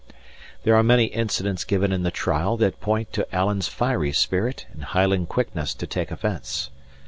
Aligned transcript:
There 0.63 0.75
are 0.75 0.81
many 0.81 1.05
incidents 1.05 1.63
given 1.63 1.91
in 1.91 2.01
the 2.01 2.09
trial 2.09 2.57
that 2.57 2.81
point 2.81 3.13
to 3.13 3.35
Alan's 3.35 3.67
fiery 3.67 4.13
spirit 4.13 4.65
and 4.73 4.83
Highland 4.83 5.29
quickness 5.29 5.75
to 5.75 5.85
take 5.85 6.09
offence. 6.09 6.71